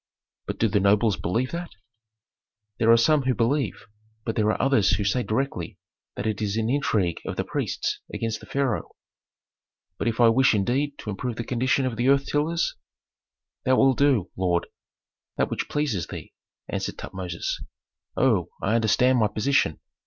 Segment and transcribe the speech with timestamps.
[0.47, 1.69] "But do the nobles believe that?"
[2.79, 3.85] "There are some who believe,
[4.25, 5.77] but there are others who say directly
[6.15, 8.95] that it is an intrigue of the priests against the pharaoh."
[9.99, 12.75] "But if I wish indeed to improve the condition of earth tillers?"
[13.63, 14.65] "Thou wilt do, lord,
[15.37, 16.33] that which pleases thee,"
[16.67, 17.61] answered Tutmosis.
[18.17, 19.79] "Oh, I understand my position!"